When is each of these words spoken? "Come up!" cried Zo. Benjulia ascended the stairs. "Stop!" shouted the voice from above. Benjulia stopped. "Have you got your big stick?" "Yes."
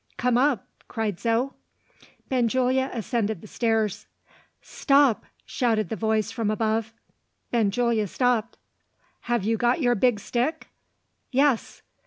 "Come 0.17 0.35
up!" 0.35 0.65
cried 0.87 1.19
Zo. 1.19 1.53
Benjulia 2.27 2.89
ascended 2.91 3.39
the 3.41 3.45
stairs. 3.47 4.07
"Stop!" 4.59 5.25
shouted 5.45 5.89
the 5.89 5.95
voice 5.95 6.31
from 6.31 6.49
above. 6.49 6.91
Benjulia 7.51 8.07
stopped. 8.07 8.57
"Have 9.29 9.43
you 9.43 9.57
got 9.57 9.79
your 9.79 9.93
big 9.93 10.19
stick?" 10.19 10.69
"Yes." 11.31 11.83